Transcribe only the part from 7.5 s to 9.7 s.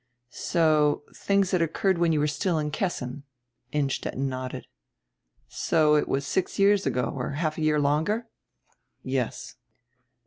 a year longer?" "Yes."